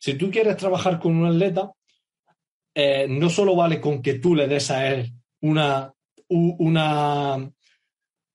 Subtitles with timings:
[0.00, 1.72] Si tú quieres trabajar con un atleta,
[2.74, 5.12] eh, no solo vale con que tú le des a él
[5.42, 5.92] una,
[6.28, 7.50] una,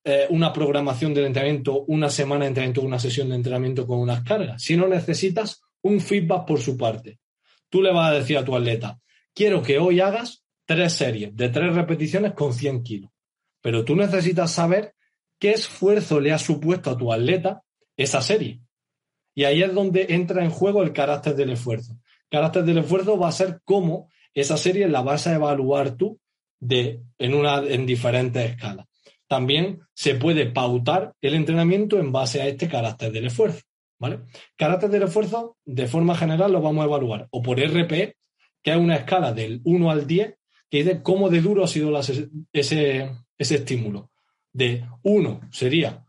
[0.04, 4.24] eh, una programación de entrenamiento, una semana de entrenamiento, una sesión de entrenamiento con unas
[4.24, 7.17] cargas, sino necesitas un feedback por su parte.
[7.70, 9.00] Tú le vas a decir a tu atleta,
[9.34, 13.12] quiero que hoy hagas tres series de tres repeticiones con 100 kilos,
[13.60, 14.94] pero tú necesitas saber
[15.40, 17.63] qué esfuerzo le ha supuesto a tu atleta
[17.98, 18.62] esa serie.
[19.36, 21.99] Y ahí es donde entra en juego el carácter del esfuerzo.
[22.31, 26.20] Carácter del esfuerzo va a ser cómo esa serie la vas a evaluar tú
[26.59, 28.88] de, en, una, en diferentes escalas.
[29.27, 33.61] También se puede pautar el entrenamiento en base a este carácter del esfuerzo.
[33.99, 34.20] ¿vale?
[34.55, 38.16] Carácter del esfuerzo, de forma general, lo vamos a evaluar o por RPE,
[38.63, 40.36] que es una escala del 1 al 10,
[40.70, 42.30] que dice cómo de duro ha sido ese,
[43.38, 44.11] ese estímulo.
[44.53, 46.05] De 1 sería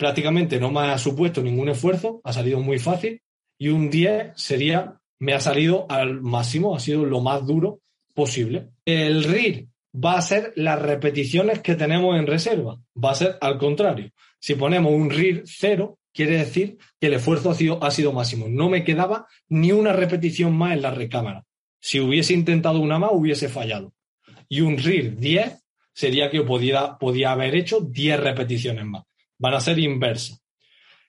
[0.00, 3.20] prácticamente no me ha supuesto ningún esfuerzo, ha salido muy fácil,
[3.58, 7.80] y un 10 sería me ha salido al máximo, ha sido lo más duro
[8.14, 8.70] posible.
[8.86, 13.58] El RIR va a ser las repeticiones que tenemos en reserva, va a ser al
[13.58, 14.10] contrario.
[14.38, 18.46] Si ponemos un RIR cero, quiere decir que el esfuerzo ha sido, ha sido máximo.
[18.48, 21.44] No me quedaba ni una repetición más en la recámara.
[21.78, 23.92] Si hubiese intentado una más, hubiese fallado.
[24.48, 29.02] Y un RIR 10 sería que podía haber hecho 10 repeticiones más
[29.40, 30.40] van a ser inversas.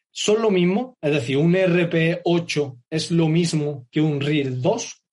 [0.10, 0.98] ¿Son lo mismo?
[1.02, 5.04] Es decir, ¿un RP 8 es lo mismo que un RIR 2?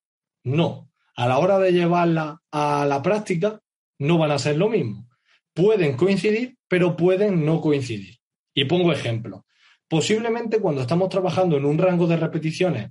[0.45, 0.91] No.
[1.15, 3.61] A la hora de llevarla a la práctica,
[3.99, 5.09] no van a ser lo mismo.
[5.53, 8.19] Pueden coincidir, pero pueden no coincidir.
[8.55, 9.45] Y pongo ejemplo.
[9.89, 12.91] Posiblemente cuando estamos trabajando en un rango de repeticiones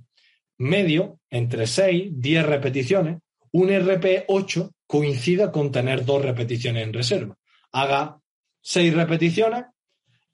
[0.58, 3.18] medio, entre 6, 10 repeticiones,
[3.52, 7.36] un RP 8 coincida con tener dos repeticiones en reserva.
[7.72, 8.18] Haga
[8.60, 9.64] 6 repeticiones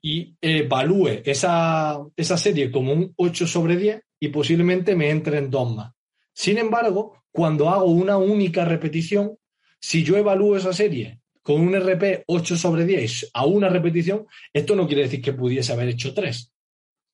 [0.05, 5.93] y evalúe esa, serie como un 8 sobre 10 y posiblemente me entren dos más.
[6.31, 9.35] Sin embargo, cuando hago una única repetición,
[9.79, 14.75] si yo evalúo esa serie con un RP 8 sobre 10 a una repetición, esto
[14.75, 16.53] no quiere decir que pudiese haber hecho 3.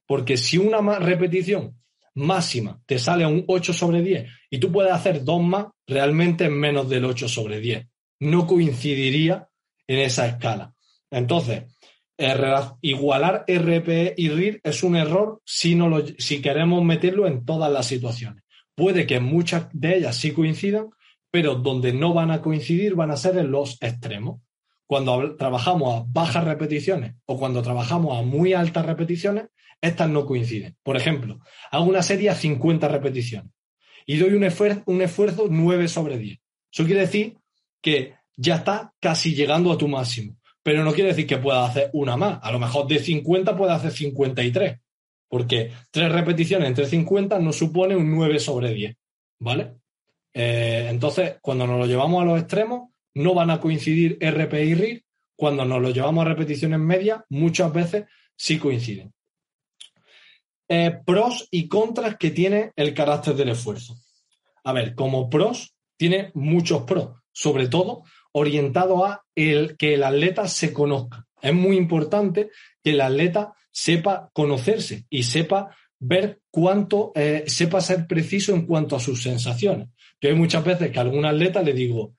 [0.06, 1.80] Porque si una repetición
[2.16, 6.44] máxima te sale a un 8 sobre 10 y tú puedes hacer dos más, realmente
[6.44, 7.88] es menos del 8 sobre 10.
[8.20, 9.48] No coincidiría
[9.88, 10.76] en esa escala.
[11.10, 11.64] Entonces,
[12.82, 17.88] igualar RPE y RIR es un error si, no si queremos meterlo en todas las
[17.88, 18.44] situaciones.
[18.76, 20.90] Puede que muchas de ellas sí coincidan,
[21.32, 24.42] pero donde no van a coincidir van a ser en los extremos.
[24.86, 29.46] Cuando trabajamos a bajas repeticiones o cuando trabajamos a muy altas repeticiones,
[29.80, 30.76] estas no coinciden.
[30.84, 31.40] Por ejemplo,
[31.72, 33.52] hago una serie a 50 repeticiones
[34.06, 36.40] y doy un, esfuerzo, un esfuerzo 9 sobre 10.
[36.72, 37.38] Eso quiere decir
[37.82, 41.90] que ya está casi llegando a tu máximo pero no quiere decir que pueda hacer
[41.94, 42.40] una más.
[42.42, 44.80] A lo mejor de 50 puede hacer 53,
[45.28, 48.96] porque tres repeticiones entre 50 nos supone un 9 sobre 10,
[49.40, 49.76] ¿vale?
[50.34, 54.76] Eh, entonces, cuando nos lo llevamos a los extremos, no van a coincidir RP y
[54.76, 55.06] RIR.
[55.36, 58.06] Cuando nos lo llevamos a repeticiones medias, muchas veces
[58.36, 59.12] sí coinciden.
[60.70, 63.98] Eh, pros y contras que tiene el carácter del esfuerzo.
[64.64, 68.04] A ver, como pros, tiene muchos pros, sobre todo
[68.34, 71.28] orientado a el, que el atleta se conozca.
[71.42, 72.50] Es muy importante
[72.84, 78.96] que el atleta sepa conocerse y sepa ver cuánto, eh, sepa ser preciso en cuanto
[78.96, 79.90] a sus sensaciones.
[80.20, 82.16] Yo hay muchas veces que a algún atleta le digo,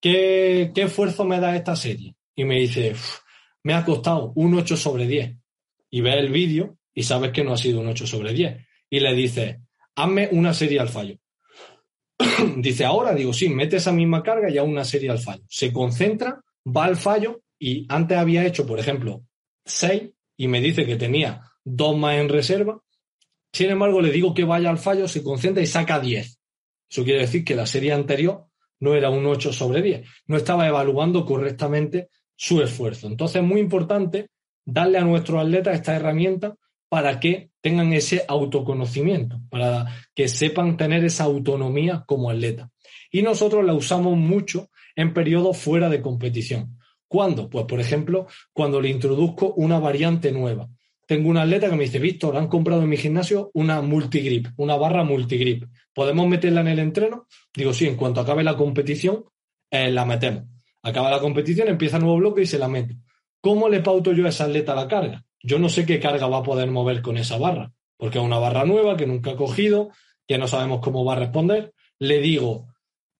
[0.00, 2.14] ¿qué, qué esfuerzo me da esta serie?
[2.36, 2.94] Y me dice,
[3.62, 5.36] me ha costado un 8 sobre 10.
[5.90, 8.66] Y ve el vídeo y sabes que no ha sido un 8 sobre 10.
[8.90, 9.60] Y le dice,
[9.94, 11.16] hazme una serie al fallo.
[12.56, 15.42] dice ahora, digo, sí, mete esa misma carga y a una serie al fallo.
[15.48, 19.24] Se concentra, va al fallo y antes había hecho, por ejemplo,
[19.64, 22.80] 6 y me dice que tenía dos más en reserva.
[23.52, 26.38] Sin embargo, le digo que vaya al fallo, se concentra y saca 10.
[26.90, 28.46] Eso quiere decir que la serie anterior
[28.80, 33.06] no era un 8 sobre 10, no estaba evaluando correctamente su esfuerzo.
[33.06, 34.28] Entonces es muy importante
[34.64, 36.56] darle a nuestros atletas esta herramienta
[36.94, 42.70] para que tengan ese autoconocimiento, para que sepan tener esa autonomía como atleta.
[43.10, 46.78] Y nosotros la usamos mucho en periodos fuera de competición.
[47.08, 47.50] ¿Cuándo?
[47.50, 50.68] Pues, por ejemplo, cuando le introduzco una variante nueva.
[51.08, 54.76] Tengo un atleta que me dice, Víctor, han comprado en mi gimnasio una multigrip, una
[54.76, 55.64] barra multigrip.
[55.92, 57.26] ¿Podemos meterla en el entreno?
[57.52, 59.24] Digo, sí, en cuanto acabe la competición,
[59.68, 60.44] eh, la metemos.
[60.80, 62.94] Acaba la competición, empieza el nuevo bloque y se la meto.
[63.40, 65.24] ¿Cómo le pauto yo a esa atleta la carga?
[65.44, 68.38] Yo no sé qué carga va a poder mover con esa barra, porque es una
[68.38, 69.90] barra nueva que nunca ha cogido,
[70.26, 71.74] que no sabemos cómo va a responder.
[71.98, 72.66] Le digo,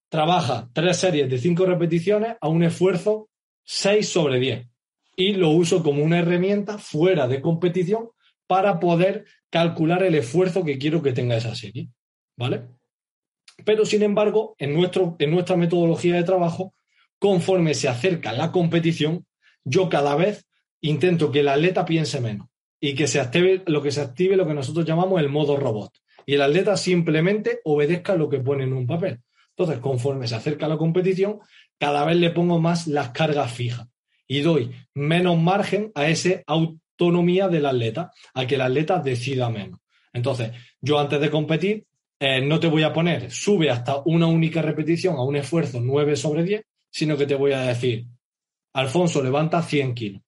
[0.08, 3.28] trabaja tres series de cinco repeticiones a un esfuerzo
[3.64, 4.66] 6 sobre 10
[5.16, 8.08] y lo uso como una herramienta fuera de competición
[8.46, 11.90] para poder calcular el esfuerzo que quiero que tenga esa serie.
[12.36, 12.64] ¿vale?
[13.64, 16.74] Pero, sin embargo, en, nuestro, en nuestra metodología de trabajo,
[17.18, 19.26] conforme se acerca la competición,
[19.64, 20.46] yo cada vez
[20.84, 22.48] intento que el atleta piense menos
[22.80, 25.92] y que se active lo que se active lo que nosotros llamamos el modo robot.
[26.26, 29.20] Y el atleta simplemente obedezca lo que pone en un papel.
[29.56, 31.38] Entonces, conforme se acerca la competición,
[31.78, 33.88] cada vez le pongo más las cargas fijas
[34.26, 39.80] y doy menos margen a esa autonomía del atleta, a que el atleta decida menos.
[40.12, 41.86] Entonces, yo antes de competir,
[42.20, 46.16] eh, no te voy a poner, sube hasta una única repetición a un esfuerzo 9
[46.16, 48.06] sobre 10, sino que te voy a decir,
[48.72, 50.23] Alfonso, levanta 100 kilos.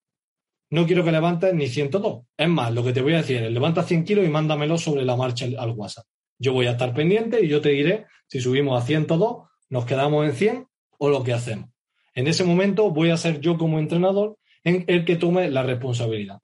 [0.70, 2.22] No quiero que levantes ni 102.
[2.36, 5.04] Es más, lo que te voy a decir es, levanta 100 kilos y mándamelo sobre
[5.04, 6.06] la marcha al WhatsApp.
[6.38, 10.26] Yo voy a estar pendiente y yo te diré si subimos a 102, nos quedamos
[10.26, 10.66] en 100
[10.98, 11.70] o lo que hacemos.
[12.14, 16.40] En ese momento voy a ser yo como entrenador en el que tome la responsabilidad.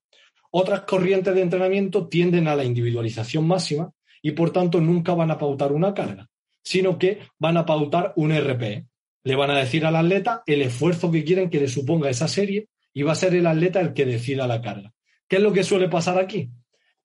[0.50, 3.90] Otras corrientes de entrenamiento tienden a la individualización máxima
[4.20, 6.28] y por tanto nunca van a pautar una carga,
[6.62, 8.86] sino que van a pautar un RPE.
[9.24, 12.68] Le van a decir al atleta el esfuerzo que quieren que le suponga esa serie
[12.92, 14.92] y va a ser el atleta el que decida la carga.
[15.28, 16.50] ¿Qué es lo que suele pasar aquí?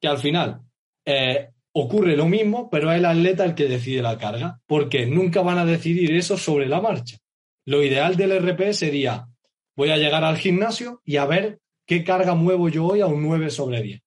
[0.02, 0.62] Que al final
[1.06, 5.42] eh, ocurre lo mismo, pero es el atleta el que decide la carga, porque nunca
[5.42, 7.18] van a decidir eso sobre la marcha.
[7.66, 9.28] Lo ideal del RP sería,
[9.76, 13.22] voy a llegar al gimnasio y a ver qué carga muevo yo hoy a un
[13.22, 14.02] 9 sobre 10.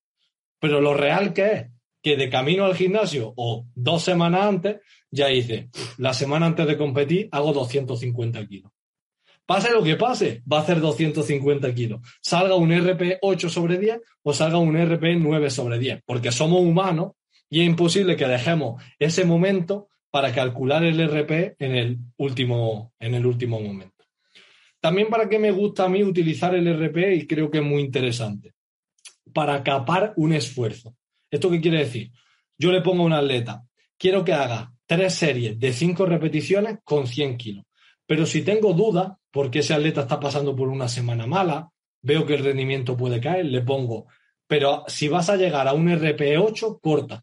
[0.58, 1.66] Pero lo real que es
[2.02, 4.76] que de camino al gimnasio o dos semanas antes,
[5.10, 5.68] ya hice,
[5.98, 8.72] la semana antes de competir hago 250 kilos.
[9.50, 12.00] Pase lo que pase, va a hacer 250 kilos.
[12.22, 16.60] Salga un RP 8 sobre 10 o salga un RP 9 sobre 10, porque somos
[16.60, 17.14] humanos
[17.48, 23.16] y es imposible que dejemos ese momento para calcular el RP en el último, en
[23.16, 24.04] el último momento.
[24.78, 27.82] También para qué me gusta a mí utilizar el RP y creo que es muy
[27.82, 28.54] interesante.
[29.34, 30.94] Para capar un esfuerzo.
[31.28, 32.12] ¿Esto qué quiere decir?
[32.56, 33.64] Yo le pongo a un atleta,
[33.98, 37.64] quiero que haga tres series de cinco repeticiones con 100 kilos.
[38.06, 41.70] Pero si tengo dudas, porque ese atleta está pasando por una semana mala,
[42.02, 44.06] veo que el rendimiento puede caer, le pongo,
[44.46, 47.22] pero si vas a llegar a un RP8, corta.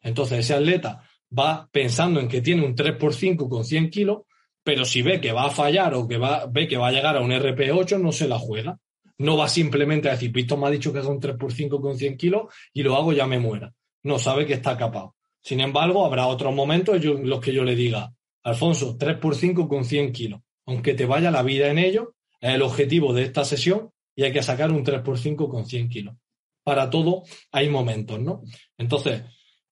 [0.00, 1.02] Entonces ese atleta
[1.36, 4.22] va pensando en que tiene un 3x5 con 100 kilos,
[4.62, 7.16] pero si ve que va a fallar o que va, ve que va a llegar
[7.16, 8.78] a un RP8, no se la juega.
[9.18, 12.16] No va simplemente a decir, Pisto me ha dicho que es un 3x5 con 100
[12.16, 13.72] kilos y lo hago ya me muera.
[14.02, 15.14] No sabe que está capado.
[15.42, 18.10] Sin embargo, habrá otros momentos en los que yo le diga,
[18.42, 20.40] Alfonso, 3x5 con 100 kilos.
[20.66, 24.32] Aunque te vaya la vida en ello, es el objetivo de esta sesión y hay
[24.32, 26.16] que sacar un 3x5 con 100 kilos.
[26.62, 28.42] Para todo hay momentos, ¿no?
[28.78, 29.22] Entonces,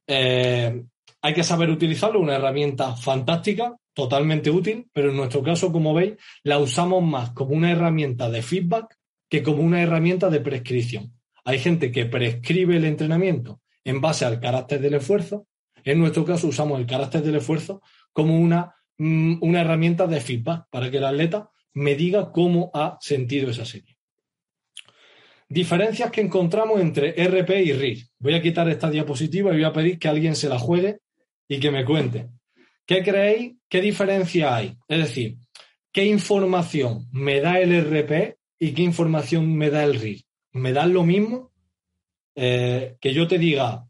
[0.06, 0.84] eh,
[1.22, 6.14] hay que saber utilizarlo, una herramienta fantástica, totalmente útil, pero en nuestro caso, como veis,
[6.42, 8.96] la usamos más como una herramienta de feedback
[9.28, 11.14] que como una herramienta de prescripción.
[11.44, 15.46] Hay gente que prescribe el entrenamiento en base al carácter del esfuerzo.
[15.84, 20.90] En nuestro caso, usamos el carácter del esfuerzo como una, una herramienta de feedback para
[20.90, 23.96] que el atleta me diga cómo ha sentido esa serie.
[25.48, 28.06] Diferencias que encontramos entre RP y RIR.
[28.18, 31.00] Voy a quitar esta diapositiva y voy a pedir que alguien se la juegue
[31.48, 32.28] y que me cuente.
[32.86, 33.54] ¿Qué creéis?
[33.68, 34.76] ¿Qué diferencia hay?
[34.88, 35.36] Es decir,
[35.92, 40.22] ¿qué información me da el RP y qué información me da el RIR?
[40.52, 41.52] ¿Me dan lo mismo?
[42.34, 43.86] Eh, que yo te diga,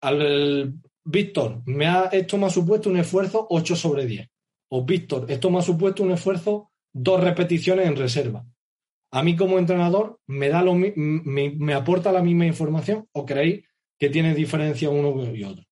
[0.00, 0.74] al,
[1.10, 4.28] Víctor, me ha, esto me ha supuesto un esfuerzo 8 sobre 10.
[4.68, 8.44] O Víctor, esto me ha supuesto un esfuerzo dos repeticiones en reserva
[9.10, 13.64] a mí como entrenador me da lo me, aporta la misma información o creéis
[13.98, 15.64] que tiene diferencia uno y otro?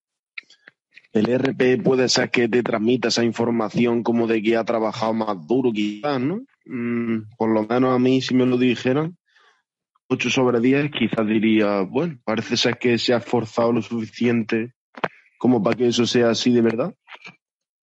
[1.13, 5.47] El RP puede ser que te transmita esa información como de que ha trabajado más
[5.47, 6.43] duro quizás, ¿no?
[6.67, 9.17] Mm, por lo menos a mí si me lo dijeran,
[10.09, 14.73] 8 sobre 10 quizás diría, bueno, parece ser que se ha esforzado lo suficiente
[15.39, 16.95] como para que eso sea así de verdad.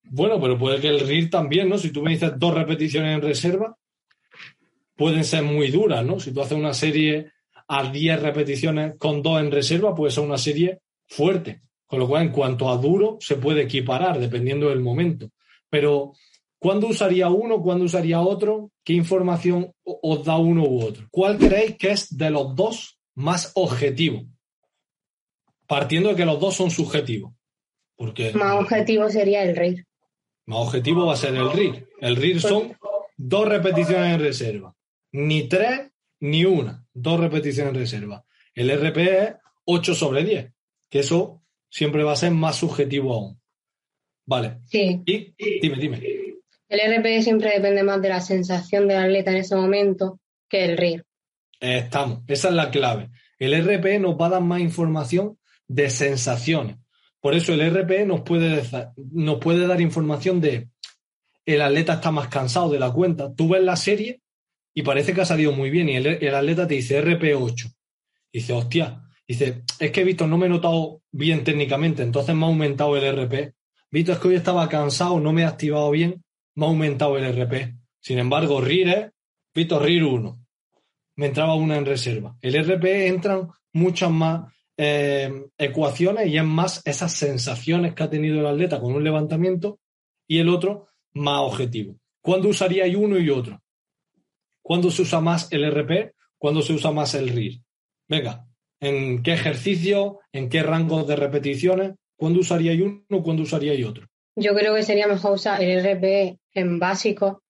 [0.03, 1.77] Bueno, pero puede que el RIR también, ¿no?
[1.77, 3.77] Si tú me dices dos repeticiones en reserva,
[4.95, 6.19] pueden ser muy duras, ¿no?
[6.19, 7.31] Si tú haces una serie
[7.67, 11.61] a 10 repeticiones con dos en reserva, puede ser una serie fuerte.
[11.85, 15.29] Con lo cual, en cuanto a duro, se puede equiparar dependiendo del momento.
[15.69, 16.13] Pero,
[16.57, 17.61] ¿cuándo usaría uno?
[17.61, 18.71] ¿Cuándo usaría otro?
[18.83, 21.07] ¿Qué información os da uno u otro?
[21.11, 24.25] ¿Cuál creéis que es de los dos más objetivo?
[25.67, 27.33] Partiendo de que los dos son subjetivos.
[27.95, 29.85] Porque, más objetivo sería el RIR.
[30.45, 31.87] Más objetivo va a ser el RIR.
[31.99, 32.77] El RIR son
[33.17, 34.75] dos repeticiones en reserva
[35.13, 38.25] ni tres ni una, dos repeticiones en reserva.
[38.53, 39.35] El RP es
[39.65, 40.51] 8 sobre 10,
[40.89, 43.39] que eso siempre va a ser más subjetivo aún.
[44.25, 44.59] Vale.
[44.65, 45.01] Sí.
[45.05, 46.01] Y dime, dime.
[46.67, 50.19] El RP siempre depende más de la sensación del atleta en ese momento
[50.49, 51.05] que el RIR.
[51.59, 53.09] Estamos, esa es la clave.
[53.37, 56.77] El RP nos va a dar más información de sensaciones.
[57.23, 60.67] Por eso el RPE nos puede, dar información de
[61.45, 63.33] el atleta está más cansado de la cuenta.
[63.33, 64.19] Tú ves la serie
[64.73, 67.73] y parece que ha salido muy bien y el, el atleta te dice RP8.
[68.33, 72.49] Dice, hostia, dice, es que Víctor no me he notado bien técnicamente, entonces me ha
[72.49, 73.53] aumentado el RP.
[73.89, 76.25] Víctor, es que hoy estaba cansado, no me he activado bien,
[76.55, 77.73] me ha aumentado el RP.
[78.01, 79.13] Sin embargo, RIR
[79.55, 80.45] Víctor, RIR 1.
[81.15, 82.35] Me entraba una en reserva.
[82.41, 88.39] El RP entran muchas más eh, ecuaciones y es más esas sensaciones que ha tenido
[88.39, 89.79] el atleta con un levantamiento
[90.27, 91.95] y el otro más objetivo.
[92.21, 93.61] ¿Cuándo usaría uno y otro?
[94.61, 96.15] ¿Cuándo se usa más el RP?
[96.37, 97.61] ¿Cuándo se usa más el RIR?
[98.07, 98.47] Venga,
[98.79, 100.19] ¿en qué ejercicio?
[100.31, 101.93] ¿En qué rangos de repeticiones?
[102.15, 103.23] ¿Cuándo usaría uno?
[103.23, 104.07] ¿Cuándo usaría otro?
[104.35, 107.43] Yo creo que sería mejor usar el RP en básico,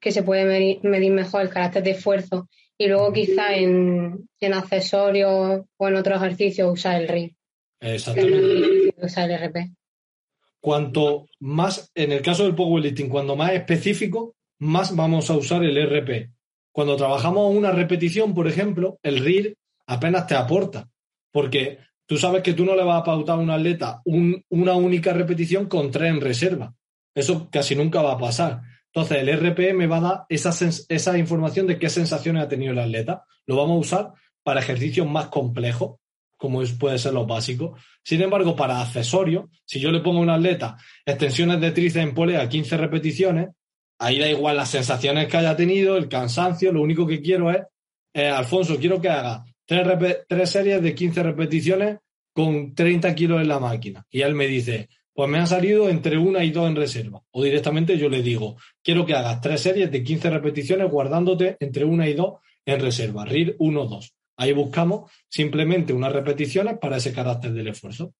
[0.00, 5.88] que se puede medir, mejor el carácter de esfuerzo, y luego quizá en, accesorios o
[5.88, 7.34] en otros ejercicios usar el RIR.
[7.80, 8.94] Exactamente.
[8.96, 9.74] Usar el RP
[10.64, 15.76] cuanto más, en el caso del powerlifting, cuando más específico, más vamos a usar el
[15.76, 16.30] RP.
[16.72, 20.88] Cuando trabajamos una repetición, por ejemplo, el RIR apenas te aporta,
[21.30, 25.12] porque tú sabes que tú no le vas a pautar a un atleta una única
[25.12, 26.74] repetición con tres en reserva.
[27.14, 28.62] Eso casi nunca va a pasar.
[28.94, 30.50] Entonces, el RP me va a dar esa,
[30.88, 33.24] esa información de qué sensaciones ha tenido el atleta.
[33.44, 34.12] Lo vamos a usar
[34.44, 35.96] para ejercicios más complejos,
[36.36, 37.76] como es, puede ser lo básico.
[38.04, 42.14] Sin embargo, para accesorios, si yo le pongo a un atleta extensiones de tríceps en
[42.14, 43.48] polea 15 repeticiones,
[43.98, 47.62] ahí da igual las sensaciones que haya tenido, el cansancio, lo único que quiero es,
[48.12, 51.98] eh, Alfonso, quiero que haga tres, series de 15 repeticiones
[52.32, 54.06] con 30 kilos en la máquina.
[54.08, 57.22] Y él me dice, pues me han salido entre una y dos en reserva.
[57.30, 61.84] O directamente yo le digo, quiero que hagas tres series de 15 repeticiones guardándote entre
[61.84, 63.24] una y dos en reserva.
[63.24, 64.14] RIR 1, 2.
[64.36, 68.12] Ahí buscamos simplemente unas repeticiones para ese carácter del esfuerzo.